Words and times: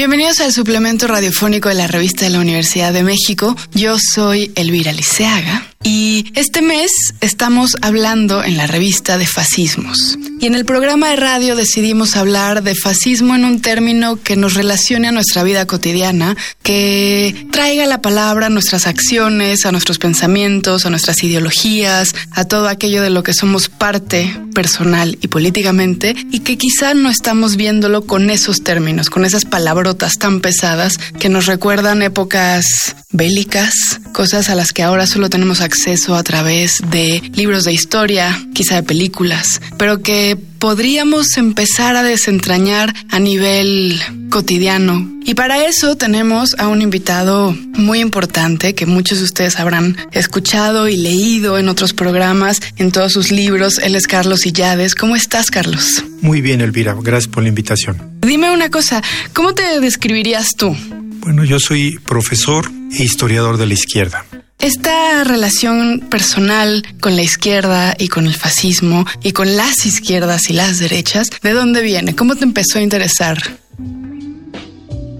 Bienvenidos 0.00 0.40
al 0.40 0.50
suplemento 0.50 1.06
radiofónico 1.08 1.68
de 1.68 1.74
la 1.74 1.86
revista 1.86 2.24
de 2.24 2.30
la 2.30 2.38
Universidad 2.38 2.90
de 2.90 3.02
México. 3.02 3.54
Yo 3.74 3.98
soy 3.98 4.50
Elvira 4.54 4.94
Liceaga 4.94 5.69
y 5.82 6.30
este 6.34 6.60
mes 6.60 6.90
estamos 7.22 7.76
hablando 7.80 8.44
en 8.44 8.58
la 8.58 8.66
revista 8.66 9.16
de 9.16 9.26
fascismos. 9.26 10.18
Y 10.38 10.46
en 10.46 10.54
el 10.54 10.64
programa 10.66 11.08
de 11.08 11.16
radio 11.16 11.56
decidimos 11.56 12.16
hablar 12.16 12.62
de 12.62 12.74
fascismo 12.74 13.34
en 13.34 13.44
un 13.44 13.60
término 13.60 14.16
que 14.16 14.36
nos 14.36 14.54
relacione 14.54 15.08
a 15.08 15.12
nuestra 15.12 15.42
vida 15.42 15.66
cotidiana, 15.66 16.36
que 16.62 17.46
traiga 17.50 17.86
la 17.86 18.02
palabra 18.02 18.46
a 18.46 18.50
nuestras 18.50 18.86
acciones, 18.86 19.64
a 19.64 19.72
nuestros 19.72 19.98
pensamientos, 19.98 20.84
a 20.84 20.90
nuestras 20.90 21.22
ideologías, 21.22 22.14
a 22.32 22.44
todo 22.44 22.68
aquello 22.68 23.02
de 23.02 23.10
lo 23.10 23.22
que 23.22 23.34
somos 23.34 23.68
parte 23.68 24.34
personal 24.54 25.18
y 25.20 25.28
políticamente, 25.28 26.14
y 26.30 26.40
que 26.40 26.58
quizá 26.58 26.94
no 26.94 27.08
estamos 27.10 27.56
viéndolo 27.56 28.06
con 28.06 28.28
esos 28.30 28.64
términos, 28.64 29.08
con 29.08 29.24
esas 29.24 29.44
palabrotas 29.44 30.18
tan 30.18 30.40
pesadas 30.40 30.98
que 31.18 31.28
nos 31.30 31.46
recuerdan 31.46 32.02
épocas 32.02 32.64
bélicas, 33.12 33.72
cosas 34.12 34.48
a 34.50 34.54
las 34.54 34.72
que 34.72 34.82
ahora 34.82 35.06
solo 35.06 35.28
tenemos 35.28 35.60
acceso 35.60 35.69
a 36.16 36.22
través 36.22 36.78
de 36.90 37.22
libros 37.34 37.64
de 37.64 37.72
historia, 37.72 38.36
quizá 38.54 38.76
de 38.76 38.82
películas, 38.82 39.60
pero 39.78 40.02
que 40.02 40.36
podríamos 40.58 41.36
empezar 41.36 41.96
a 41.96 42.02
desentrañar 42.02 42.92
a 43.08 43.18
nivel 43.18 44.00
cotidiano. 44.30 45.08
Y 45.24 45.34
para 45.34 45.64
eso 45.66 45.96
tenemos 45.96 46.54
a 46.58 46.68
un 46.68 46.82
invitado 46.82 47.56
muy 47.74 48.00
importante 48.00 48.74
que 48.74 48.84
muchos 48.84 49.18
de 49.18 49.24
ustedes 49.24 49.60
habrán 49.60 49.96
escuchado 50.12 50.88
y 50.88 50.96
leído 50.96 51.56
en 51.58 51.68
otros 51.68 51.92
programas, 51.92 52.60
en 52.76 52.90
todos 52.90 53.12
sus 53.12 53.30
libros. 53.30 53.78
Él 53.78 53.94
es 53.94 54.06
Carlos 54.06 54.46
Illades. 54.46 54.94
¿Cómo 54.94 55.14
estás, 55.14 55.50
Carlos? 55.50 56.04
Muy 56.20 56.40
bien, 56.40 56.60
Elvira. 56.60 56.96
Gracias 57.00 57.32
por 57.32 57.42
la 57.42 57.48
invitación. 57.48 58.18
Dime 58.20 58.50
una 58.50 58.70
cosa, 58.70 59.02
¿cómo 59.32 59.54
te 59.54 59.80
describirías 59.80 60.56
tú? 60.56 60.76
Bueno, 61.20 61.44
yo 61.44 61.60
soy 61.60 61.98
profesor 62.04 62.70
e 62.98 63.02
historiador 63.04 63.56
de 63.56 63.66
la 63.66 63.74
izquierda. 63.74 64.24
Esta 64.60 65.24
relación 65.24 66.00
personal 66.10 66.86
con 67.00 67.16
la 67.16 67.22
izquierda 67.22 67.96
y 67.98 68.08
con 68.08 68.26
el 68.26 68.34
fascismo 68.34 69.06
y 69.22 69.32
con 69.32 69.56
las 69.56 69.86
izquierdas 69.86 70.50
y 70.50 70.52
las 70.52 70.78
derechas, 70.78 71.28
¿de 71.42 71.52
dónde 71.52 71.80
viene? 71.80 72.14
¿Cómo 72.14 72.36
te 72.36 72.44
empezó 72.44 72.78
a 72.78 72.82
interesar? 72.82 73.38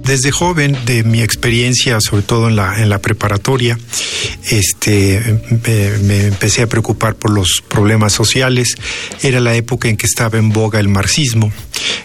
Desde 0.04 0.30
joven, 0.30 0.76
de 0.84 1.04
mi 1.04 1.22
experiencia, 1.22 2.00
sobre 2.00 2.22
todo 2.22 2.48
en 2.48 2.56
la, 2.56 2.82
en 2.82 2.90
la 2.90 2.98
preparatoria, 2.98 3.78
este, 4.50 5.40
me, 6.02 6.26
empecé 6.26 6.62
a 6.62 6.66
preocupar 6.66 7.14
por 7.14 7.30
los 7.30 7.62
problemas 7.66 8.12
sociales. 8.12 8.74
Era 9.22 9.40
la 9.40 9.54
época 9.54 9.88
en 9.88 9.96
que 9.96 10.06
estaba 10.06 10.38
en 10.38 10.50
boga 10.50 10.80
el 10.80 10.88
marxismo. 10.88 11.52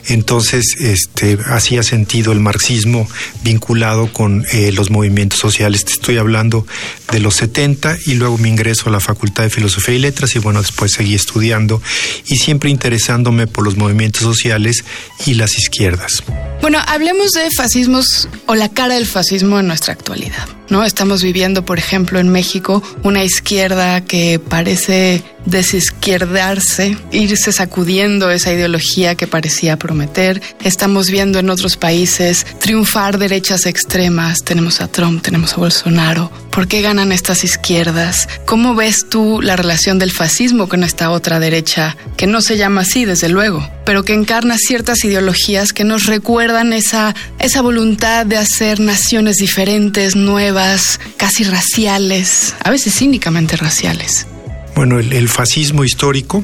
Entonces, 0.07 0.75
este, 0.79 1.37
hacía 1.45 1.83
sentido 1.83 2.31
el 2.31 2.39
marxismo 2.39 3.07
vinculado 3.43 4.11
con 4.11 4.45
eh, 4.51 4.71
los 4.71 4.89
movimientos 4.89 5.39
sociales. 5.39 5.85
Te 5.85 5.93
estoy 5.93 6.17
hablando 6.17 6.65
de 7.11 7.19
los 7.19 7.35
70 7.35 7.97
y 8.05 8.15
luego 8.15 8.37
me 8.37 8.49
ingreso 8.49 8.89
a 8.89 8.91
la 8.91 8.99
Facultad 8.99 9.43
de 9.43 9.49
Filosofía 9.49 9.95
y 9.95 9.99
Letras 9.99 10.35
y 10.35 10.39
bueno, 10.39 10.61
después 10.61 10.91
seguí 10.93 11.15
estudiando 11.15 11.81
y 12.27 12.37
siempre 12.37 12.69
interesándome 12.69 13.47
por 13.47 13.63
los 13.63 13.77
movimientos 13.77 14.23
sociales 14.23 14.83
y 15.25 15.35
las 15.35 15.57
izquierdas. 15.57 16.23
Bueno, 16.61 16.79
hablemos 16.87 17.31
de 17.31 17.49
fascismos 17.55 18.27
o 18.47 18.55
la 18.55 18.69
cara 18.69 18.95
del 18.95 19.05
fascismo 19.05 19.59
en 19.59 19.67
nuestra 19.67 19.93
actualidad. 19.93 20.47
¿no? 20.69 20.83
Estamos 20.83 21.21
viviendo, 21.21 21.65
por 21.65 21.77
ejemplo, 21.77 22.19
en 22.19 22.29
México 22.29 22.81
una 23.03 23.23
izquierda 23.23 24.01
que 24.01 24.39
parece 24.39 25.23
desizquierdarse, 25.45 26.97
irse 27.11 27.51
sacudiendo 27.51 28.29
esa 28.29 28.53
ideología 28.53 29.15
que 29.15 29.27
parecía 29.27 29.77
prometer. 29.77 30.41
Estamos 30.63 31.09
viendo 31.09 31.39
en 31.39 31.49
otros 31.49 31.77
países 31.77 32.45
triunfar 32.59 33.17
derechas 33.17 33.65
extremas. 33.65 34.43
Tenemos 34.43 34.81
a 34.81 34.87
Trump, 34.87 35.21
tenemos 35.21 35.53
a 35.53 35.57
Bolsonaro. 35.57 36.31
¿Por 36.51 36.67
qué 36.67 36.81
ganan 36.81 37.11
estas 37.11 37.43
izquierdas? 37.43 38.29
¿Cómo 38.45 38.75
ves 38.75 39.07
tú 39.09 39.41
la 39.41 39.55
relación 39.55 39.99
del 39.99 40.11
fascismo 40.11 40.69
con 40.69 40.83
esta 40.83 41.11
otra 41.11 41.39
derecha, 41.39 41.97
que 42.15 42.27
no 42.27 42.41
se 42.41 42.57
llama 42.57 42.81
así, 42.81 43.03
desde 43.05 43.27
luego, 43.27 43.67
pero 43.85 44.03
que 44.03 44.13
encarna 44.13 44.55
ciertas 44.57 45.03
ideologías 45.03 45.73
que 45.73 45.83
nos 45.83 46.05
recuerdan 46.05 46.71
esa, 46.71 47.13
esa 47.39 47.61
voluntad 47.61 48.25
de 48.25 48.37
hacer 48.37 48.79
naciones 48.79 49.35
diferentes, 49.37 50.15
nuevas? 50.15 50.99
casi 51.17 51.43
raciales, 51.43 52.53
a 52.63 52.71
veces 52.71 52.95
cínicamente 52.95 53.57
raciales. 53.57 54.27
Bueno, 54.75 54.99
el, 54.99 55.29
fascismo 55.29 55.85
histórico 55.85 56.43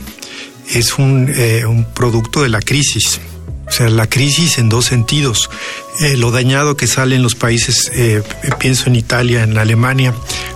es 0.73 0.97
un, 0.97 1.31
eh, 1.35 1.65
un, 1.65 1.83
producto 1.83 2.41
de 2.41 2.49
la 2.49 2.61
crisis. 2.61 3.19
O 3.67 3.73
sea, 3.73 3.89
la 3.89 4.07
crisis 4.07 4.57
en 4.57 4.69
dos 4.69 4.85
sentidos. 4.85 5.49
Eh, 5.99 6.17
lo 6.17 6.31
dañado 6.31 6.75
que 6.75 6.87
sale 6.87 7.15
en 7.15 7.23
los 7.23 7.35
países, 7.35 7.91
eh, 7.93 8.21
pienso 8.59 8.87
en 8.87 8.95
Italia, 8.95 9.43
en 9.43 9.57
Alemania, 9.57 10.13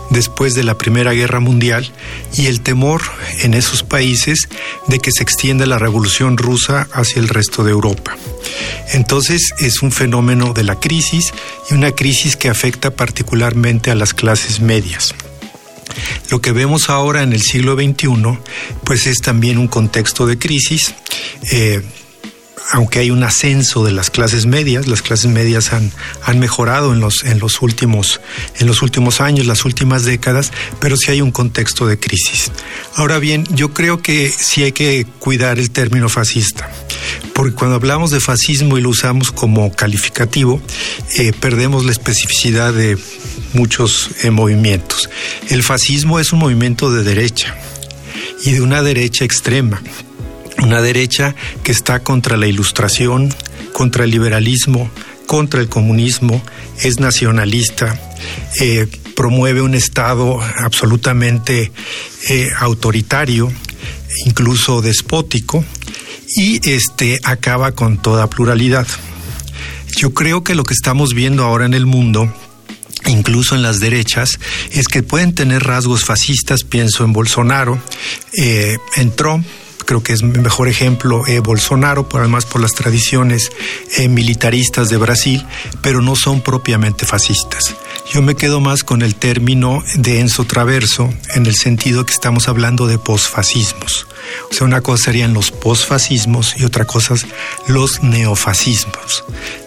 después 0.10 0.54
de 0.54 0.64
la 0.64 0.78
Primera 0.78 1.14
Guerra 1.14 1.40
Mundial, 1.40 1.92
y 2.36 2.48
el 2.48 2.62
temor 2.62 3.02
en 3.42 3.54
esos 3.54 3.84
países 3.84 4.48
de 4.88 5.00
que 5.00 5.12
se 5.12 5.24
extienda 5.24 5.66
la 5.66 5.80
revolución 5.80 6.38
rusa 6.38 6.88
hacia 6.94 7.22
el 7.22 7.30
resto 7.30 7.64
de 7.64 7.72
Europa. 7.72 8.18
Entonces 8.94 9.54
es 9.60 9.82
un 9.82 9.92
fenómeno 9.92 10.54
de 10.54 10.64
la 10.64 10.80
crisis 10.80 11.34
y 11.70 11.74
una 11.74 11.92
crisis 11.92 12.36
que 12.36 12.50
afecta 12.50 12.92
particularmente 12.92 13.92
a 13.92 13.96
las 13.96 14.14
clases 14.14 14.60
medias. 14.60 15.14
Lo 16.30 16.42
que 16.42 16.52
vemos 16.52 16.90
ahora 16.90 17.24
en 17.24 17.34
el 17.34 17.42
siglo 17.42 17.76
XXI, 17.76 18.40
pues 18.84 19.08
es 19.08 19.18
también 19.18 19.58
un 19.58 19.68
contexto 19.68 20.28
de 20.28 20.38
crisis. 20.38 20.94
Eh, 21.52 21.82
aunque 22.72 23.00
hay 23.00 23.12
un 23.12 23.24
ascenso 23.24 23.84
de 23.84 23.92
las 23.92 24.10
clases 24.10 24.46
medias, 24.46 24.88
las 24.88 25.02
clases 25.02 25.30
medias 25.30 25.74
han, 25.74 25.92
han 26.24 26.40
mejorado 26.40 26.94
en 26.94 27.00
los, 27.00 27.24
en, 27.24 27.40
los 27.40 27.62
últimos, 27.62 28.22
en 28.60 28.68
los 28.68 28.82
últimos 28.82 29.22
años, 29.22 29.46
las 29.46 29.66
últimas 29.66 30.04
décadas, 30.04 30.52
pero 30.80 30.98
sí 30.98 31.12
hay 31.12 31.22
un 31.22 31.32
contexto 31.32 31.86
de 31.86 32.00
crisis. 32.00 32.52
Ahora 32.96 33.20
bien, 33.20 33.46
yo 33.52 33.74
creo 33.74 34.02
que 34.02 34.30
sí 34.30 34.64
hay 34.64 34.72
que 34.72 35.06
cuidar 35.20 35.60
el 35.60 35.70
término 35.70 36.10
fascista, 36.10 36.70
porque 37.34 37.54
cuando 37.54 37.76
hablamos 37.76 38.12
de 38.12 38.20
fascismo 38.20 38.78
y 38.78 38.82
lo 38.82 38.90
usamos 38.90 39.32
como 39.32 39.72
calificativo, 39.72 40.62
eh, 41.18 41.34
perdemos 41.40 41.86
la 41.86 41.92
especificidad 41.92 42.74
de 42.74 42.98
muchos 43.56 44.10
eh, 44.24 44.32
movimientos. 44.32 45.10
El 45.50 45.64
fascismo 45.64 46.20
es 46.20 46.34
un 46.34 46.40
movimiento 46.40 46.92
de 46.92 47.04
derecha 47.04 47.56
y 48.44 48.52
de 48.52 48.62
una 48.62 48.84
derecha 48.84 49.26
extrema 49.26 49.82
una 50.66 50.82
derecha 50.82 51.36
que 51.64 51.72
está 51.72 52.00
contra 52.00 52.38
la 52.38 52.48
ilustración, 52.48 53.34
contra 53.74 54.06
el 54.06 54.12
liberalismo, 54.12 54.90
contra 55.28 55.62
el 55.62 55.70
comunismo, 55.70 56.42
es 56.82 57.00
nacionalista, 57.00 58.00
eh, 58.60 58.88
promueve 59.16 59.62
un 59.62 59.76
Estado 59.76 60.40
absolutamente 60.42 61.72
eh, 62.30 62.50
autoritario, 62.58 63.52
incluso 64.26 64.82
despótico, 64.82 65.64
y 66.36 66.68
este 66.70 67.20
acaba 67.24 67.74
con 67.74 67.98
toda 67.98 68.30
pluralidad. 68.30 68.88
Yo 69.98 70.14
creo 70.14 70.44
que 70.44 70.56
lo 70.56 70.64
que 70.64 70.74
estamos 70.74 71.14
viendo 71.14 71.44
ahora 71.44 71.66
en 71.66 71.74
el 71.74 71.86
mundo 71.86 72.34
incluso 73.08 73.56
en 73.56 73.62
las 73.62 73.80
derechas, 73.80 74.40
es 74.72 74.88
que 74.88 75.04
pueden 75.04 75.34
tener 75.34 75.64
rasgos 75.64 76.06
fascistas, 76.06 76.64
pienso 76.64 77.04
en 77.04 77.14
Bolsonaro, 77.14 77.80
eh, 78.38 78.78
en 78.96 79.16
Trump, 79.16 79.46
creo 79.86 80.04
que 80.04 80.14
es 80.14 80.24
mejor 80.24 80.68
ejemplo 80.68 81.26
eh, 81.28 81.40
Bolsonaro, 81.40 82.08
además 82.14 82.46
por 82.46 82.62
las 82.62 82.72
tradiciones 82.72 83.52
eh, 83.98 84.10
militaristas 84.10 84.90
de 84.90 84.98
Brasil, 84.98 85.46
pero 85.82 86.02
no 86.02 86.16
son 86.16 86.42
propiamente 86.42 87.06
fascistas. 87.06 87.76
Yo 88.14 88.22
me 88.22 88.36
quedo 88.36 88.60
más 88.60 88.84
con 88.84 89.02
el 89.02 89.16
término 89.16 89.84
de 89.96 90.20
Enzo 90.20 90.46
Traverso, 90.46 91.14
en 91.34 91.46
el 91.46 91.56
sentido 91.56 92.06
que 92.06 92.14
estamos 92.14 92.48
hablando 92.48 92.88
de 92.88 92.98
posfascismos. 92.98 94.08
O 94.52 94.54
sea, 94.54 94.66
una 94.66 94.82
cosa 94.82 95.06
serían 95.06 95.34
los 95.34 95.52
posfascismos 95.52 96.56
y 96.58 96.66
otra 96.66 96.86
cosa 96.86 97.16
los 97.68 98.04
neofascismos. 98.04 99.24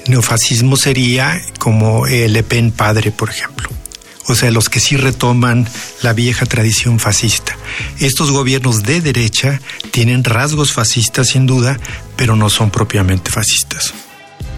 Neofascismo 0.06 0.76
sería 0.76 1.40
como 1.58 2.06
el 2.06 2.32
Le 2.32 2.42
Pen 2.42 2.70
padre, 2.70 3.10
por 3.10 3.30
ejemplo 3.30 3.68
o 4.28 4.34
sea, 4.34 4.50
los 4.50 4.68
que 4.68 4.78
sí 4.78 4.96
retoman 4.96 5.66
la 6.02 6.12
vieja 6.12 6.46
tradición 6.46 7.00
fascista. 7.00 7.56
Estos 7.98 8.30
gobiernos 8.30 8.82
de 8.82 9.00
derecha 9.00 9.60
tienen 9.90 10.22
rasgos 10.22 10.72
fascistas 10.72 11.28
sin 11.28 11.46
duda, 11.46 11.80
pero 12.16 12.36
no 12.36 12.50
son 12.50 12.70
propiamente 12.70 13.30
fascistas. 13.30 13.94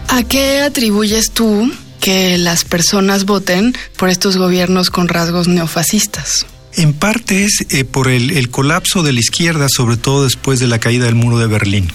¿A 0.09 0.23
qué 0.23 0.59
atribuyes 0.59 1.31
tú 1.31 1.71
que 2.01 2.37
las 2.37 2.65
personas 2.65 3.23
voten 3.23 3.73
por 3.95 4.09
estos 4.09 4.35
gobiernos 4.35 4.89
con 4.89 5.07
rasgos 5.07 5.47
neofascistas? 5.47 6.45
En 6.77 6.93
parte 6.93 7.43
es 7.43 7.65
eh, 7.69 7.83
por 7.83 8.07
el, 8.07 8.49
colapso 8.49 9.03
de 9.03 9.11
la 9.11 9.19
izquierda, 9.19 9.67
sobre 9.69 9.97
todo 9.97 10.23
después 10.23 10.59
de 10.59 10.67
la 10.67 10.79
caída 10.79 11.05
del 11.05 11.15
muro 11.15 11.37
de 11.37 11.47
Berlín. 11.47 11.91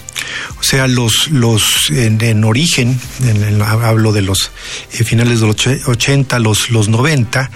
O 0.58 0.62
sea, 0.62 0.86
los, 0.86 1.28
los 1.30 1.90
en, 1.90 2.44
origen, 2.44 2.98
hablo 3.64 4.12
de 4.12 4.22
los 4.22 4.50
eh, 4.92 5.04
finales 5.04 5.40
de 5.40 5.46
los 5.46 5.66
80, 5.86 6.38
los, 6.40 6.70
los 6.70 6.88
90, 6.88 7.50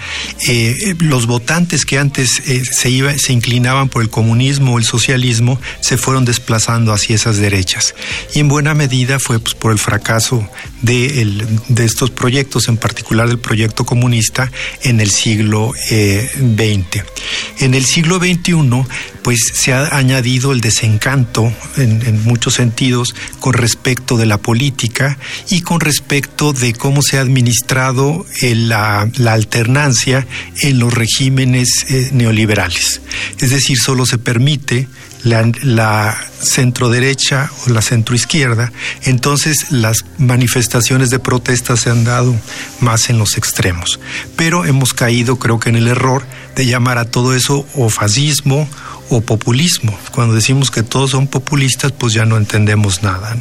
eh, 0.47 0.95
los 0.99 1.27
votantes 1.27 1.85
que 1.85 1.99
antes 1.99 2.41
se, 2.71 2.89
iba, 2.89 3.15
se 3.17 3.33
inclinaban 3.33 3.89
por 3.89 4.01
el 4.01 4.09
comunismo 4.09 4.75
o 4.75 4.77
el 4.77 4.85
socialismo 4.85 5.59
se 5.81 5.97
fueron 5.97 6.25
desplazando 6.25 6.93
hacia 6.93 7.15
esas 7.15 7.37
derechas. 7.37 7.93
Y 8.33 8.39
en 8.39 8.47
buena 8.47 8.73
medida 8.73 9.19
fue 9.19 9.39
pues, 9.39 9.53
por 9.53 9.71
el 9.71 9.79
fracaso 9.79 10.47
de, 10.81 11.21
el, 11.21 11.45
de 11.67 11.85
estos 11.85 12.09
proyectos, 12.09 12.67
en 12.67 12.77
particular 12.77 13.27
del 13.27 13.39
proyecto 13.39 13.85
comunista, 13.85 14.51
en 14.83 15.01
el 15.01 15.11
siglo 15.11 15.73
XX. 15.87 17.10
En 17.59 17.73
el 17.73 17.85
siglo 17.85 18.17
XXI, 18.17 18.85
pues 19.21 19.51
se 19.53 19.73
ha 19.73 19.95
añadido 19.95 20.51
el 20.51 20.61
desencanto 20.61 21.53
en, 21.77 22.23
muchos 22.23 22.55
sentidos 22.55 23.13
con 23.39 23.53
respecto 23.53 24.17
de 24.17 24.25
la 24.25 24.37
política 24.37 25.17
y 25.49 25.61
con 25.61 25.79
respecto 25.79 26.53
de 26.53 26.73
cómo 26.73 27.01
se 27.01 27.17
ha 27.17 27.21
administrado 27.21 28.25
eh, 28.41 28.55
la, 28.55 29.01
alternancia 29.27 30.25
en 30.61 30.79
los 30.79 30.93
regímenes 30.93 31.85
eh, 31.89 32.09
neoliberales. 32.13 33.01
Es 33.39 33.51
decir, 33.51 33.77
solo 33.77 34.05
se 34.05 34.17
permite 34.17 34.87
la, 35.23 35.49
la 35.63 36.17
centro 36.41 36.89
derecha 36.89 37.51
o 37.65 37.69
la 37.69 37.81
centro 37.81 38.15
izquierda, 38.15 38.71
entonces 39.03 39.71
las 39.71 40.05
manifestaciones 40.17 41.09
de 41.09 41.19
protesta 41.19 41.77
se 41.77 41.89
han 41.89 42.03
dado 42.03 42.35
más 42.79 43.09
en 43.09 43.19
los 43.19 43.37
extremos. 43.37 43.99
Pero 44.35 44.65
hemos 44.65 44.93
caído, 44.93 45.37
creo 45.37 45.59
que 45.59 45.69
en 45.69 45.75
el 45.75 45.87
error 45.87 46.23
de 46.55 46.65
llamar 46.65 46.97
a 46.97 47.05
todo 47.05 47.35
eso 47.35 47.65
o 47.75 47.89
fascismo 47.89 48.67
o 49.09 49.21
populismo. 49.21 49.97
Cuando 50.11 50.33
decimos 50.33 50.71
que 50.71 50.83
todos 50.83 51.11
son 51.11 51.27
populistas, 51.27 51.91
pues 51.91 52.13
ya 52.13 52.25
no 52.25 52.37
entendemos 52.37 53.03
nada. 53.03 53.35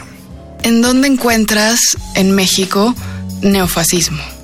¿En 0.63 0.83
dónde 0.83 1.09
encuentras 1.09 1.81
en 2.15 2.33
México 2.33 2.95
neofascismo? 3.41 4.40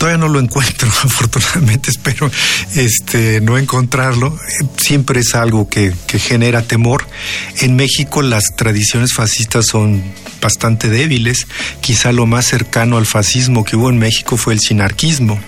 Todavía 0.00 0.16
no 0.16 0.28
lo 0.28 0.40
encuentro, 0.40 0.88
afortunadamente 1.04 1.90
espero 1.90 2.30
este, 2.74 3.42
no 3.42 3.58
encontrarlo. 3.58 4.34
Siempre 4.78 5.20
es 5.20 5.34
algo 5.34 5.68
que, 5.68 5.92
que, 6.06 6.18
genera 6.18 6.62
temor. 6.62 7.06
En 7.58 7.76
México 7.76 8.22
las 8.22 8.44
tradiciones 8.56 9.12
fascistas 9.12 9.66
son 9.66 10.02
bastante 10.40 10.88
débiles. 10.88 11.46
Quizá 11.82 12.12
lo 12.12 12.24
más 12.24 12.46
cercano 12.46 12.96
al 12.96 13.04
fascismo 13.04 13.62
que 13.62 13.76
hubo 13.76 13.90
en 13.90 13.98
México 13.98 14.38
fue 14.38 14.54
el 14.54 14.60
sinarquismo. 14.60 15.38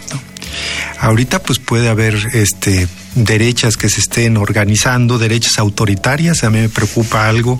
Ahorita 1.00 1.42
pues 1.42 1.58
puede 1.58 1.88
haber 1.88 2.14
este 2.34 2.88
derechas 3.14 3.76
que 3.76 3.88
se 3.88 4.00
estén 4.00 4.36
organizando, 4.36 5.18
derechas 5.18 5.58
autoritarias. 5.58 6.44
A 6.44 6.50
mí 6.50 6.60
me 6.60 6.68
preocupa 6.68 7.28
algo, 7.28 7.58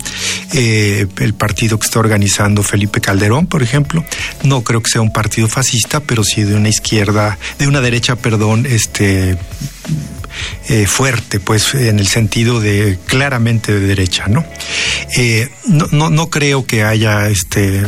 eh, 0.53 1.07
el 1.19 1.35
partido 1.35 1.79
que 1.79 1.87
está 1.87 1.99
organizando 1.99 2.63
Felipe 2.63 3.01
Calderón, 3.01 3.47
por 3.47 3.63
ejemplo. 3.63 4.05
No 4.43 4.63
creo 4.63 4.83
que 4.83 4.91
sea 4.91 5.01
un 5.01 5.13
partido 5.13 5.49
fascista, 5.49 6.01
pero 6.01 6.25
sí 6.25 6.43
de 6.43 6.55
una 6.55 6.69
izquierda, 6.69 7.39
de 7.59 7.67
una 7.67 7.81
derecha, 7.81 8.17
perdón, 8.17 8.67
este 8.67 9.39
eh, 10.69 10.87
fuerte, 10.87 11.41
pues 11.41 11.75
en 11.75 11.99
el 11.99 12.07
sentido 12.07 12.61
de 12.61 12.99
claramente 13.07 13.73
de 13.73 13.81
derecha, 13.81 14.27
¿no? 14.29 14.45
Eh, 15.17 15.51
no, 15.67 15.87
no, 15.91 16.11
no 16.11 16.31
creo 16.31 16.65
que 16.67 16.85
haya 16.85 17.29
este 17.29 17.83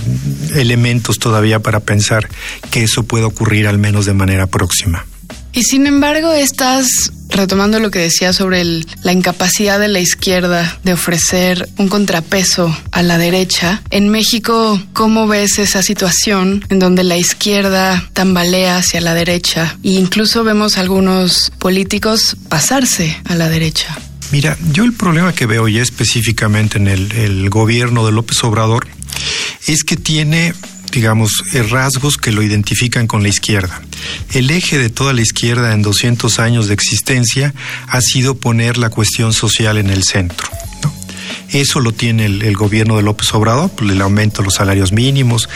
elementos 0.54 1.18
todavía 1.18 1.60
para 1.60 1.80
pensar 1.80 2.28
que 2.70 2.82
eso 2.82 3.04
pueda 3.04 3.26
ocurrir 3.26 3.66
al 3.66 3.78
menos 3.78 4.06
de 4.06 4.14
manera 4.14 4.46
próxima. 4.46 5.06
Y 5.52 5.62
sin 5.62 5.86
embargo, 5.86 6.32
estás 6.32 7.12
retomando 7.34 7.80
lo 7.80 7.90
que 7.90 7.98
decía 7.98 8.32
sobre 8.32 8.64
la 9.02 9.12
incapacidad 9.12 9.78
de 9.78 9.88
la 9.88 10.00
izquierda 10.00 10.78
de 10.84 10.92
ofrecer 10.92 11.68
un 11.76 11.88
contrapeso 11.88 12.74
a 12.92 13.02
la 13.02 13.18
derecha. 13.18 13.82
En 13.90 14.08
México, 14.08 14.80
¿cómo 14.92 15.26
ves 15.26 15.58
esa 15.58 15.82
situación 15.82 16.64
en 16.68 16.78
donde 16.78 17.04
la 17.04 17.16
izquierda 17.16 18.08
tambalea 18.12 18.78
hacia 18.78 19.00
la 19.00 19.14
derecha 19.14 19.76
e 19.82 19.90
incluso 19.90 20.44
vemos 20.44 20.78
algunos 20.78 21.52
políticos 21.58 22.36
pasarse 22.48 23.16
a 23.26 23.34
la 23.34 23.48
derecha? 23.48 23.98
Mira, 24.32 24.56
yo 24.72 24.84
el 24.84 24.94
problema 24.94 25.32
que 25.32 25.46
veo 25.46 25.68
ya 25.68 25.82
específicamente 25.82 26.78
en 26.78 26.88
el, 26.88 27.12
el 27.12 27.50
gobierno 27.50 28.06
de 28.06 28.12
López 28.12 28.42
Obrador 28.42 28.86
es 29.66 29.84
que 29.84 29.96
tiene 29.96 30.54
digamos, 30.94 31.44
rasgos 31.70 32.16
que 32.16 32.32
lo 32.32 32.42
identifican 32.42 33.06
con 33.06 33.22
la 33.22 33.28
izquierda. 33.28 33.82
El 34.32 34.50
eje 34.50 34.78
de 34.78 34.90
toda 34.90 35.12
la 35.12 35.20
izquierda 35.20 35.74
en 35.74 35.82
200 35.82 36.38
años 36.38 36.68
de 36.68 36.74
existencia 36.74 37.52
ha 37.88 38.00
sido 38.00 38.36
poner 38.36 38.78
la 38.78 38.90
cuestión 38.90 39.32
social 39.32 39.76
en 39.76 39.90
el 39.90 40.04
centro. 40.04 40.48
Eso 41.50 41.80
lo 41.80 41.92
tiene 41.92 42.26
el, 42.26 42.56
gobierno 42.56 42.96
de 42.96 43.02
López 43.02 43.32
Obrador, 43.32 43.70
pues, 43.70 43.90
el 43.90 44.00
aumento 44.00 44.42
de 44.42 44.46
los 44.46 44.54
salarios 44.54 44.90
mínimos, 44.92 45.48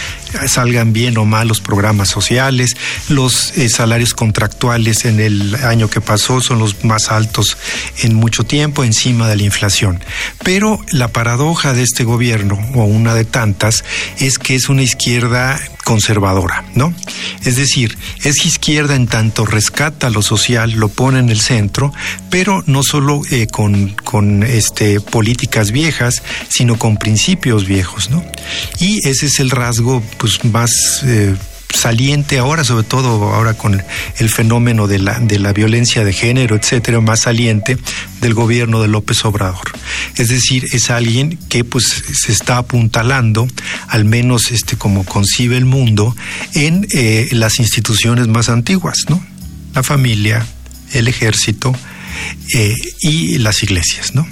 salgan 0.47 0.93
bien 0.93 1.17
o 1.19 1.25
mal 1.25 1.49
los 1.49 1.61
programas 1.61 2.09
sociales, 2.09 2.77
los 3.09 3.57
eh, 3.57 3.69
salarios 3.69 4.15
contractuales 4.15 5.05
en 5.05 5.21
el 5.21 5.55
año 5.57 5.89
que 5.89 6.01
pasó 6.01 6.41
son 6.41 6.59
los 6.59 6.85
más 6.85 7.11
altos 7.11 7.57
en 8.03 8.15
mucho 8.15 8.45
tiempo, 8.45 8.85
encima 8.85 9.29
de 9.29 9.37
la 9.37 9.43
inflación. 9.43 10.03
Pero 10.43 10.81
la 10.93 11.09
paradoja 11.09 11.73
de 11.73 11.83
este 11.83 12.05
gobierno, 12.05 12.59
o 12.75 12.85
una 12.85 13.15
de 13.15 13.25
tantas, 13.25 13.85
es 14.19 14.39
que 14.39 14.55
es 14.55 14.69
una 14.69 14.83
izquierda 14.83 15.61
conservadora, 15.85 16.65
¿no? 16.75 16.93
Es 17.45 17.57
decir, 17.57 17.97
es 18.23 18.45
izquierda 18.45 18.95
en 18.95 19.07
tanto 19.07 19.47
rescata 19.47 20.11
lo 20.11 20.21
social, 20.21 20.73
lo 20.73 20.89
pone 20.89 21.19
en 21.19 21.31
el 21.31 21.41
centro, 21.41 21.95
pero 22.29 22.63
no 22.67 22.83
solo 22.83 23.23
eh, 23.31 23.47
con, 23.47 23.95
con 24.05 24.43
este, 24.43 25.01
políticas 25.01 25.71
viejas, 25.71 26.23
sino 26.51 26.79
con 26.79 26.99
principios 26.99 27.67
viejos, 27.67 28.11
¿no? 28.11 28.23
Y 28.79 29.07
ese 29.09 29.27
es 29.27 29.41
el 29.41 29.51
rasgo 29.51 30.03
pues, 30.19 30.45
más 30.45 30.71
eh, 31.05 31.35
saliente 31.75 32.39
ahora, 32.39 32.65
sobre 32.65 32.85
todo 32.85 33.33
ahora 33.35 33.55
con 33.55 33.83
el 34.19 34.29
fenómeno 34.31 34.87
de 34.87 34.99
la, 34.99 35.19
de 35.21 35.39
la 35.39 35.53
violencia 35.53 36.05
de 36.05 36.13
género, 36.13 36.57
etcétera, 36.57 37.01
más 37.01 37.21
saliente 37.21 37.79
del 38.21 38.35
gobierno 38.35 38.81
de 38.83 38.89
López 38.89 39.25
Obrador. 39.25 39.73
Es 40.17 40.29
decir, 40.29 40.67
es 40.73 40.91
alguien 40.91 41.39
que 41.49 41.65
pues 41.65 41.85
se 42.13 42.33
está 42.33 42.59
apuntalando, 42.59 43.47
al 43.89 44.05
menos 44.05 44.51
este 44.51 44.77
como 44.77 45.05
concibe 45.05 45.57
el 45.57 45.65
mundo, 45.65 46.17
en 46.55 46.87
eh, 46.91 47.29
las 47.33 47.59
instituciones 47.59 48.27
más 48.29 48.49
antiguas, 48.49 49.05
¿no? 49.09 49.25
La 49.75 49.83
familia, 49.83 50.47
el 50.93 51.09
ejército 51.09 51.73
eh, 52.55 52.75
y 53.01 53.39
las 53.39 53.63
iglesias, 53.63 54.15
¿no? 54.15 54.27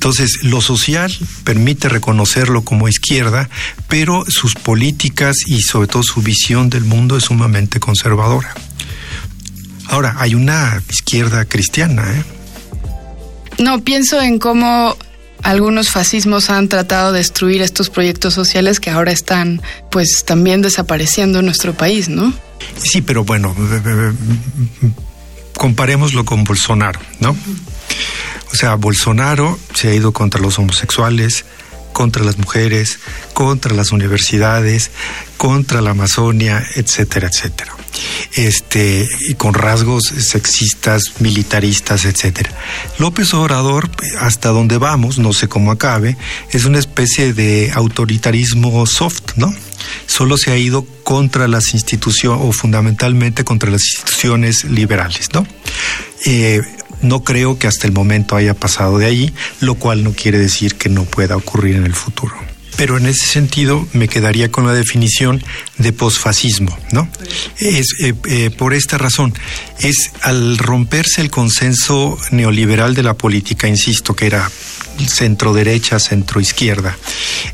Entonces, 0.00 0.44
lo 0.44 0.62
social 0.62 1.14
permite 1.44 1.90
reconocerlo 1.90 2.62
como 2.62 2.88
izquierda, 2.88 3.50
pero 3.86 4.24
sus 4.28 4.54
políticas 4.54 5.36
y 5.44 5.60
sobre 5.60 5.88
todo 5.88 6.02
su 6.02 6.22
visión 6.22 6.70
del 6.70 6.84
mundo 6.84 7.18
es 7.18 7.24
sumamente 7.24 7.80
conservadora. 7.80 8.54
Ahora, 9.88 10.16
hay 10.18 10.34
una 10.34 10.82
izquierda 10.88 11.44
cristiana. 11.44 12.16
¿eh? 12.16 12.24
No, 13.58 13.84
pienso 13.84 14.22
en 14.22 14.38
cómo 14.38 14.96
algunos 15.42 15.90
fascismos 15.90 16.48
han 16.48 16.70
tratado 16.70 17.12
de 17.12 17.18
destruir 17.18 17.60
estos 17.60 17.90
proyectos 17.90 18.32
sociales 18.32 18.80
que 18.80 18.88
ahora 18.88 19.12
están 19.12 19.60
pues 19.90 20.24
también 20.24 20.62
desapareciendo 20.62 21.40
en 21.40 21.44
nuestro 21.44 21.74
país, 21.74 22.08
¿no? 22.08 22.32
Sí, 22.82 23.02
pero 23.02 23.24
bueno, 23.24 23.54
comparémoslo 25.58 26.24
con 26.24 26.44
Bolsonaro, 26.44 27.00
¿no? 27.20 27.36
O 28.52 28.56
sea, 28.56 28.74
Bolsonaro 28.74 29.58
se 29.74 29.88
ha 29.88 29.94
ido 29.94 30.12
contra 30.12 30.40
los 30.40 30.58
homosexuales, 30.58 31.44
contra 31.92 32.24
las 32.24 32.38
mujeres, 32.38 32.98
contra 33.34 33.74
las 33.74 33.92
universidades, 33.92 34.90
contra 35.36 35.80
la 35.80 35.90
Amazonia, 35.90 36.64
etcétera, 36.74 37.28
etcétera. 37.28 37.74
Este, 38.34 39.08
y 39.28 39.34
con 39.34 39.54
rasgos 39.54 40.04
sexistas, 40.04 41.20
militaristas, 41.20 42.04
etcétera. 42.04 42.50
López 42.98 43.34
Obrador, 43.34 43.90
hasta 44.20 44.50
donde 44.50 44.78
vamos, 44.78 45.18
no 45.18 45.32
sé 45.32 45.48
cómo 45.48 45.72
acabe, 45.72 46.16
es 46.52 46.64
una 46.64 46.78
especie 46.78 47.34
de 47.34 47.72
autoritarismo 47.74 48.86
soft, 48.86 49.36
¿no? 49.36 49.52
Solo 50.06 50.36
se 50.38 50.52
ha 50.52 50.56
ido 50.56 50.84
contra 51.02 51.48
las 51.48 51.74
instituciones, 51.74 52.40
o 52.42 52.52
fundamentalmente 52.52 53.44
contra 53.44 53.70
las 53.70 53.82
instituciones 53.82 54.64
liberales, 54.64 55.28
¿no? 55.32 55.46
Eh, 56.24 56.62
no 57.02 57.24
creo 57.24 57.58
que 57.58 57.66
hasta 57.66 57.86
el 57.86 57.92
momento 57.92 58.36
haya 58.36 58.54
pasado 58.54 58.98
de 58.98 59.06
allí, 59.06 59.32
lo 59.60 59.74
cual 59.74 60.04
no 60.04 60.12
quiere 60.12 60.38
decir 60.38 60.74
que 60.74 60.88
no 60.88 61.04
pueda 61.04 61.36
ocurrir 61.36 61.76
en 61.76 61.84
el 61.84 61.94
futuro. 61.94 62.34
Pero 62.76 62.96
en 62.96 63.06
ese 63.06 63.26
sentido 63.26 63.86
me 63.92 64.08
quedaría 64.08 64.50
con 64.50 64.66
la 64.66 64.72
definición 64.72 65.42
de 65.76 65.92
posfascismo, 65.92 66.78
¿no? 66.92 67.10
Es 67.58 67.88
eh, 68.02 68.14
eh, 68.24 68.50
por 68.50 68.72
esta 68.72 68.96
razón, 68.96 69.34
es 69.80 70.12
al 70.22 70.58
romperse 70.58 71.20
el 71.20 71.30
consenso 71.30 72.18
neoliberal 72.30 72.94
de 72.94 73.02
la 73.02 73.14
política, 73.14 73.68
insisto, 73.68 74.14
que 74.14 74.26
era 74.26 74.50
centro 75.08 75.54
derecha, 75.54 75.98
centro 75.98 76.40
izquierda. 76.40 76.96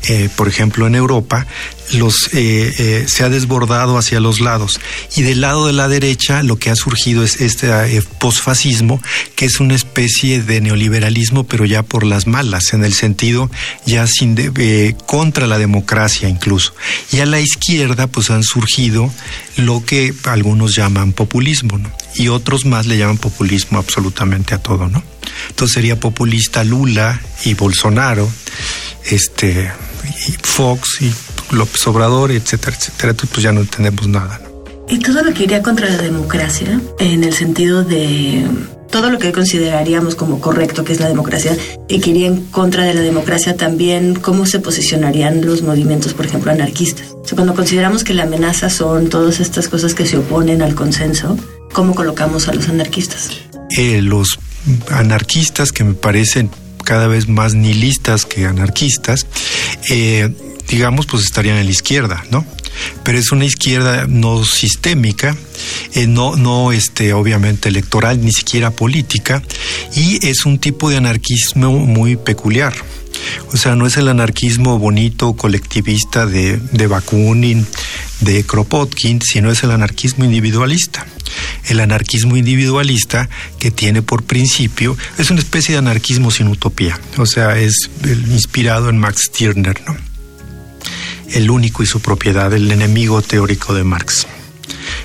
Eh, 0.07 0.29
por 0.35 0.47
ejemplo, 0.47 0.87
en 0.87 0.95
Europa 0.95 1.45
los, 1.93 2.29
eh, 2.33 2.73
eh, 2.77 3.05
se 3.07 3.23
ha 3.23 3.29
desbordado 3.29 3.97
hacia 3.97 4.19
los 4.19 4.41
lados 4.41 4.79
y 5.15 5.21
del 5.21 5.39
lado 5.39 5.67
de 5.67 5.73
la 5.73 5.87
derecha 5.87 6.43
lo 6.43 6.59
que 6.59 6.69
ha 6.69 6.75
surgido 6.75 7.23
es 7.23 7.39
este 7.39 7.69
posfascismo 8.19 9.01
que 9.35 9.45
es 9.45 9.61
una 9.61 9.73
especie 9.73 10.43
de 10.43 10.59
neoliberalismo 10.59 11.45
pero 11.45 11.63
ya 11.63 11.83
por 11.83 12.05
las 12.05 12.27
malas 12.27 12.73
en 12.73 12.83
el 12.83 12.93
sentido 12.93 13.49
ya 13.85 14.05
sin 14.05 14.35
contra 15.05 15.47
la 15.47 15.57
democracia 15.57 16.27
incluso 16.27 16.73
y 17.13 17.21
a 17.21 17.25
la 17.25 17.39
izquierda 17.39 18.07
pues 18.07 18.31
han 18.31 18.43
surgido 18.43 19.09
lo 19.55 19.85
que 19.85 20.13
algunos 20.25 20.75
llaman 20.75 21.13
populismo 21.13 21.79
y 22.17 22.29
otros 22.29 22.65
más 22.65 22.87
le 22.87 22.97
llaman 22.97 23.17
populismo 23.17 23.77
absolutamente 23.77 24.53
a 24.55 24.57
todo 24.57 24.87
no 24.87 25.03
entonces 25.49 25.73
sería 25.73 25.99
populista 25.99 26.63
Lula 26.63 27.19
y 27.45 27.53
Bolsonaro, 27.53 28.29
este, 29.05 29.71
y 30.27 30.31
Fox 30.31 31.01
y 31.01 31.11
López 31.55 31.87
Obrador, 31.87 32.31
etcétera, 32.31 32.75
etcétera. 32.75 33.11
Entonces 33.11 33.29
pues 33.33 33.43
ya 33.43 33.51
no 33.51 33.61
entendemos 33.61 34.07
nada. 34.07 34.41
Y 34.89 34.99
todo 34.99 35.23
lo 35.23 35.33
que 35.33 35.43
iría 35.43 35.61
contra 35.61 35.89
la 35.89 35.97
democracia, 35.97 36.79
en 36.99 37.23
el 37.23 37.33
sentido 37.33 37.83
de 37.83 38.47
todo 38.91 39.09
lo 39.09 39.19
que 39.19 39.31
consideraríamos 39.31 40.15
como 40.15 40.39
correcto, 40.39 40.83
que 40.83 40.93
es 40.93 40.99
la 40.99 41.07
democracia, 41.07 41.55
y 41.87 41.99
que 41.99 42.09
iría 42.11 42.27
en 42.27 42.45
contra 42.45 42.83
de 42.83 42.93
la 42.93 43.01
democracia 43.01 43.55
también, 43.55 44.15
¿cómo 44.15 44.45
se 44.45 44.59
posicionarían 44.59 45.45
los 45.45 45.61
movimientos, 45.61 46.13
por 46.13 46.25
ejemplo, 46.25 46.51
anarquistas? 46.51 47.11
O 47.11 47.25
sea, 47.25 47.35
cuando 47.35 47.53
consideramos 47.53 48.03
que 48.03 48.13
la 48.13 48.23
amenaza 48.23 48.69
son 48.69 49.09
todas 49.09 49.39
estas 49.39 49.67
cosas 49.67 49.93
que 49.93 50.05
se 50.05 50.17
oponen 50.17 50.61
al 50.61 50.75
consenso, 50.75 51.37
¿cómo 51.73 51.95
colocamos 51.95 52.47
a 52.47 52.53
los 52.53 52.69
anarquistas? 52.69 53.29
Eh, 53.77 54.01
los 54.01 54.39
anarquistas 54.89 55.71
que 55.71 55.83
me 55.83 55.93
parecen 55.93 56.49
cada 56.83 57.07
vez 57.07 57.27
más 57.27 57.53
nihilistas 57.53 58.25
que 58.25 58.45
anarquistas, 58.45 59.27
eh, 59.89 60.33
digamos, 60.69 61.05
pues 61.05 61.23
estarían 61.23 61.57
en 61.57 61.65
la 61.65 61.71
izquierda, 61.71 62.23
¿no? 62.31 62.45
Pero 63.03 63.17
es 63.17 63.31
una 63.31 63.45
izquierda 63.45 64.05
no 64.07 64.45
sistémica, 64.45 65.35
eh, 65.93 66.07
no, 66.07 66.35
no 66.35 66.71
este, 66.71 67.13
obviamente 67.13 67.69
electoral, 67.69 68.23
ni 68.23 68.31
siquiera 68.31 68.71
política, 68.71 69.41
y 69.95 70.25
es 70.25 70.45
un 70.45 70.59
tipo 70.59 70.89
de 70.89 70.97
anarquismo 70.97 71.71
muy 71.71 72.15
peculiar. 72.15 72.73
O 73.51 73.57
sea, 73.57 73.75
no 73.75 73.87
es 73.87 73.97
el 73.97 74.09
anarquismo 74.09 74.77
bonito, 74.77 75.33
colectivista 75.33 76.25
de, 76.25 76.57
de 76.57 76.87
Bakunin, 76.87 77.65
de 78.21 78.43
Kropotkin, 78.43 79.21
sino 79.21 79.51
es 79.51 79.63
el 79.63 79.71
anarquismo 79.71 80.25
individualista 80.25 81.05
el 81.69 81.79
anarquismo 81.79 82.37
individualista 82.37 83.29
que 83.59 83.71
tiene 83.71 84.01
por 84.01 84.23
principio, 84.23 84.97
es 85.17 85.29
una 85.31 85.39
especie 85.39 85.73
de 85.73 85.79
anarquismo 85.79 86.31
sin 86.31 86.47
utopía, 86.47 86.99
o 87.17 87.25
sea, 87.25 87.57
es 87.57 87.89
inspirado 88.29 88.89
en 88.89 88.97
Max 88.97 89.23
Stirner, 89.27 89.79
¿no? 89.85 90.06
El 91.31 91.49
único 91.49 91.83
y 91.83 91.85
su 91.85 91.99
propiedad, 91.99 92.53
el 92.53 92.71
enemigo 92.71 93.21
teórico 93.21 93.73
de 93.73 93.83
Marx. 93.83 94.27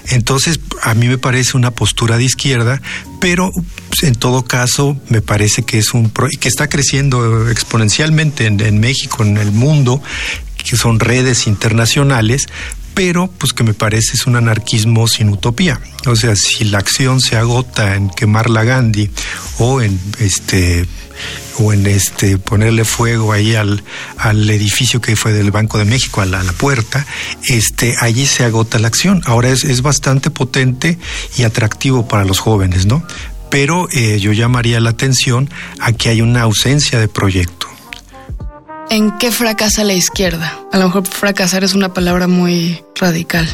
Entonces, 0.09 0.61
a 0.83 0.95
mí 0.95 1.09
me 1.09 1.19
parece 1.19 1.57
una 1.57 1.71
postura 1.71 2.17
de 2.17 2.25
izquierda, 2.25 2.81
pero 3.21 3.51
pues, 3.53 4.03
en 4.03 4.15
todo 4.15 4.45
caso 4.45 4.97
me 5.09 5.21
parece 5.21 5.63
que 5.63 5.79
es 5.79 5.95
un 5.95 6.13
que 6.41 6.49
está 6.49 6.69
creciendo 6.69 7.49
exponencialmente 7.49 8.47
en, 8.47 8.61
en 8.61 8.81
México, 8.81 9.23
en 9.23 9.37
el 9.37 9.53
mundo, 9.53 10.03
que 10.57 10.77
son 10.77 11.01
redes 11.01 11.47
internacionales, 11.47 12.47
pero 12.95 13.31
pues 13.39 13.53
que 13.53 13.65
me 13.65 13.75
parece 13.75 14.15
es 14.15 14.27
un 14.27 14.37
anarquismo 14.37 15.07
sin 15.07 15.29
utopía. 15.31 15.81
O 16.07 16.17
sea, 16.17 16.35
si 16.37 16.65
la 16.65 16.79
acción 16.79 17.21
se 17.21 17.37
agota 17.37 17.97
en 17.97 18.11
quemar 18.11 18.51
la 18.51 18.65
Gandhi 18.65 19.11
o 19.59 19.81
en 19.81 19.99
este 20.19 20.87
o 21.59 21.73
en 21.73 21.87
este 21.87 22.39
ponerle 22.39 22.85
fuego 22.85 23.33
ahí 23.33 23.55
al, 23.55 23.83
al 24.17 24.49
edificio 24.51 25.01
que 25.01 25.17
fue 25.17 25.33
del 25.33 25.51
Banco 25.51 25.79
de 25.79 25.85
México, 25.85 26.21
a 26.21 26.27
la, 26.27 26.43
puerta, 26.53 27.07
este, 27.49 27.95
allí 28.01 28.27
se 28.27 28.45
agota 28.45 28.79
la 28.79 28.89
acción. 28.89 29.23
Ahora 29.25 29.49
es, 29.51 29.65
es 29.65 29.83
bastante 29.83 30.31
potente 30.31 30.99
y 31.37 31.45
atractivo 31.45 32.07
para 32.09 32.25
los 32.25 32.39
jóvenes, 32.39 32.87
¿no? 32.87 33.05
Pero 33.51 33.89
eh, 33.93 34.19
yo 34.19 34.33
llamaría 34.33 34.81
la 34.81 34.91
atención 34.91 35.51
a 35.81 35.93
que 35.93 36.09
hay 36.09 36.23
una 36.23 36.43
ausencia 36.43 36.99
de 36.99 37.09
proyecto. 37.09 37.69
¿En 38.91 39.17
qué 39.19 39.31
fracasa 39.31 39.85
la 39.85 39.95
izquierda? 39.95 40.59
A 40.73 40.79
lo 40.79 40.87
mejor 40.87 41.07
fracasar 41.07 41.65
es 41.65 41.75
una 41.75 41.95
palabra 41.95 42.29
muy 42.29 42.83
radical. 42.95 43.49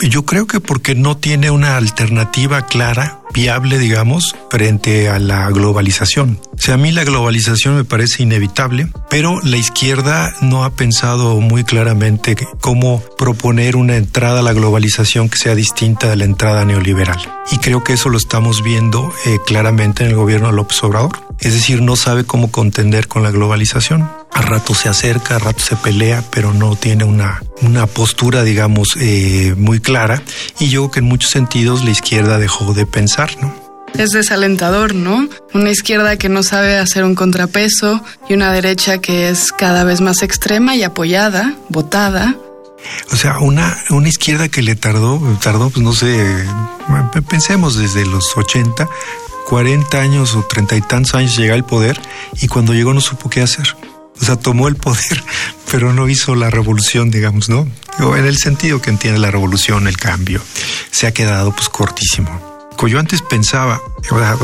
Yo 0.00 0.24
creo 0.24 0.46
que 0.46 0.60
porque 0.60 0.94
no 0.94 1.16
tiene 1.16 1.50
una 1.50 1.76
alternativa 1.76 2.66
clara, 2.66 3.19
viable, 3.32 3.78
digamos, 3.78 4.36
frente 4.50 5.08
a 5.08 5.18
la 5.18 5.48
globalización. 5.50 6.40
O 6.52 6.58
sea, 6.58 6.74
a 6.74 6.78
mí 6.78 6.92
la 6.92 7.04
globalización 7.04 7.76
me 7.76 7.84
parece 7.84 8.22
inevitable, 8.22 8.88
pero 9.08 9.40
la 9.42 9.56
izquierda 9.56 10.34
no 10.40 10.64
ha 10.64 10.70
pensado 10.70 11.40
muy 11.40 11.64
claramente 11.64 12.36
cómo 12.60 13.02
proponer 13.16 13.76
una 13.76 13.96
entrada 13.96 14.40
a 14.40 14.42
la 14.42 14.52
globalización 14.52 15.28
que 15.28 15.38
sea 15.38 15.54
distinta 15.54 16.08
de 16.08 16.16
la 16.16 16.24
entrada 16.24 16.64
neoliberal. 16.64 17.18
Y 17.50 17.58
creo 17.58 17.82
que 17.82 17.94
eso 17.94 18.08
lo 18.08 18.18
estamos 18.18 18.62
viendo 18.62 19.12
eh, 19.26 19.38
claramente 19.46 20.04
en 20.04 20.10
el 20.10 20.16
gobierno 20.16 20.48
de 20.48 20.54
López 20.54 20.82
Obrador. 20.84 21.12
Es 21.40 21.54
decir, 21.54 21.80
no 21.80 21.96
sabe 21.96 22.24
cómo 22.24 22.50
contender 22.50 23.08
con 23.08 23.22
la 23.22 23.30
globalización 23.30 24.10
a 24.32 24.42
rato 24.42 24.74
se 24.74 24.88
acerca, 24.88 25.36
a 25.36 25.38
rato 25.38 25.60
se 25.60 25.76
pelea, 25.76 26.22
pero 26.30 26.52
no 26.52 26.76
tiene 26.76 27.04
una, 27.04 27.42
una 27.62 27.86
postura, 27.86 28.42
digamos, 28.42 28.96
eh, 28.98 29.54
muy 29.56 29.80
clara. 29.80 30.22
Y 30.58 30.68
yo 30.68 30.82
creo 30.82 30.90
que 30.90 30.98
en 31.00 31.06
muchos 31.06 31.30
sentidos 31.30 31.84
la 31.84 31.90
izquierda 31.90 32.38
dejó 32.38 32.72
de 32.74 32.86
pensar, 32.86 33.30
¿no? 33.40 33.54
Es 33.94 34.10
desalentador, 34.10 34.94
¿no? 34.94 35.28
Una 35.52 35.70
izquierda 35.70 36.16
que 36.16 36.28
no 36.28 36.42
sabe 36.42 36.78
hacer 36.78 37.04
un 37.04 37.14
contrapeso 37.14 38.02
y 38.28 38.34
una 38.34 38.52
derecha 38.52 38.98
que 38.98 39.28
es 39.28 39.52
cada 39.52 39.84
vez 39.84 40.00
más 40.00 40.22
extrema 40.22 40.76
y 40.76 40.84
apoyada, 40.84 41.54
votada. 41.68 42.36
O 43.12 43.16
sea, 43.16 43.38
una, 43.40 43.76
una 43.90 44.08
izquierda 44.08 44.48
que 44.48 44.62
le 44.62 44.76
tardó, 44.76 45.20
tardó, 45.42 45.70
pues 45.70 45.84
no 45.84 45.92
sé, 45.92 46.46
pensemos 47.28 47.76
desde 47.76 48.06
los 48.06 48.36
80, 48.36 48.88
40 49.48 50.00
años 50.00 50.34
o 50.34 50.42
treinta 50.44 50.76
y 50.76 50.80
tantos 50.80 51.14
años 51.14 51.36
llegar 51.36 51.56
al 51.56 51.66
poder 51.66 52.00
y 52.40 52.46
cuando 52.46 52.72
llegó 52.72 52.94
no 52.94 53.00
supo 53.00 53.28
qué 53.28 53.42
hacer. 53.42 53.66
O 54.20 54.24
sea, 54.24 54.36
tomó 54.36 54.68
el 54.68 54.76
poder, 54.76 55.24
pero 55.70 55.92
no 55.92 56.08
hizo 56.08 56.34
la 56.34 56.50
revolución, 56.50 57.10
digamos, 57.10 57.48
¿no? 57.48 57.66
O 58.00 58.16
en 58.16 58.26
el 58.26 58.38
sentido 58.38 58.80
que 58.80 58.90
entiende 58.90 59.18
la 59.18 59.30
revolución, 59.30 59.86
el 59.86 59.96
cambio. 59.96 60.42
Se 60.90 61.06
ha 61.06 61.12
quedado 61.12 61.54
pues 61.54 61.68
cortísimo. 61.68 62.50
Yo 62.88 62.98
antes 62.98 63.20
pensaba, 63.20 63.80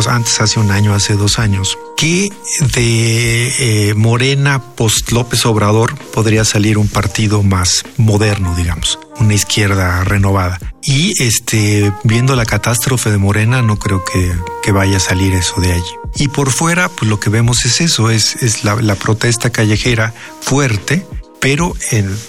antes 0.09 0.40
hace 0.40 0.61
un 0.61 0.71
año, 0.71 0.95
hace 0.95 1.14
dos 1.14 1.38
años, 1.38 1.78
que 1.97 2.30
de 2.75 3.88
eh, 3.88 3.95
Morena 3.95 4.62
post 4.76 5.11
López 5.11 5.47
Obrador 5.47 5.97
podría 6.12 6.45
salir 6.45 6.76
un 6.76 6.87
partido 6.87 7.42
más 7.42 7.85
moderno, 7.97 8.54
digamos, 8.54 8.99
una 9.18 9.33
izquierda 9.33 10.04
renovada. 10.04 10.61
Y 10.83 11.21
este, 11.23 11.92
viendo 12.04 12.37
la 12.37 12.45
catástrofe 12.45 13.11
de 13.11 13.16
Morena, 13.16 13.62
no 13.62 13.78
creo 13.78 14.04
que, 14.04 14.33
que 14.62 14.71
vaya 14.71 14.99
a 14.99 15.00
salir 15.00 15.33
eso 15.35 15.59
de 15.61 15.73
allí. 15.73 15.95
Y 16.16 16.28
por 16.28 16.50
fuera, 16.50 16.88
pues 16.88 17.11
lo 17.11 17.20
que 17.20 17.30
vemos 17.30 17.64
es 17.64 17.80
eso, 17.80 18.11
es, 18.11 18.37
es 18.42 18.64
la, 18.64 18.76
la 18.76 18.94
protesta 18.94 19.50
callejera 19.50 20.14
fuerte, 20.40 21.06
pero 21.40 21.75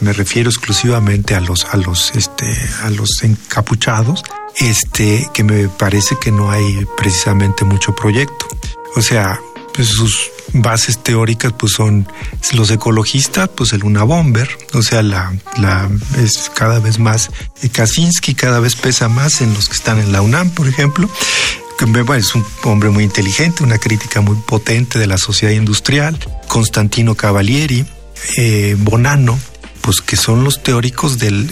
me 0.01 0.13
refiero 0.13 0.49
exclusivamente 0.49 1.35
a 1.35 1.39
los, 1.39 1.65
a 1.65 1.77
los, 1.77 2.11
este, 2.15 2.45
a 2.83 2.89
los 2.89 3.23
encapuchados, 3.23 4.23
este, 4.57 5.29
que 5.33 5.43
me 5.43 5.67
parece 5.69 6.17
que 6.19 6.31
no 6.31 6.51
hay 6.51 6.85
precisamente 6.97 7.63
mucho 7.63 7.95
proyecto. 7.95 8.47
O 8.95 9.01
sea, 9.01 9.39
pues 9.73 9.89
sus 9.89 10.31
bases 10.53 11.03
teóricas 11.03 11.53
pues 11.53 11.73
son 11.73 12.07
los 12.53 12.71
ecologistas, 12.71 13.49
pues 13.49 13.73
el 13.73 13.83
Una 13.83 14.03
Bomber, 14.03 14.49
o 14.73 14.81
sea, 14.81 15.03
la, 15.03 15.33
la 15.57 15.89
es 16.17 16.51
cada 16.53 16.79
vez 16.79 16.99
más 16.99 17.29
Kaczynski 17.71 18.33
cada 18.33 18.59
vez 18.59 18.75
pesa 18.75 19.07
más 19.07 19.41
en 19.41 19.53
los 19.53 19.67
que 19.67 19.75
están 19.75 19.99
en 19.99 20.11
la 20.11 20.21
UNAM, 20.21 20.49
por 20.51 20.67
ejemplo, 20.67 21.09
es 22.17 22.35
un 22.35 22.45
hombre 22.63 22.89
muy 22.89 23.03
inteligente, 23.03 23.63
una 23.63 23.77
crítica 23.77 24.21
muy 24.21 24.35
potente 24.35 24.99
de 24.99 25.07
la 25.07 25.17
sociedad 25.17 25.53
industrial. 25.53 26.17
Constantino 26.47 27.15
Cavalieri, 27.15 27.85
eh, 28.37 28.75
Bonanno, 28.77 29.37
pues 29.81 30.01
que 30.01 30.15
son 30.15 30.43
los 30.43 30.63
teóricos 30.63 31.19
del... 31.19 31.51